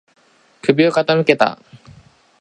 [0.63, 1.59] 首を傾けた。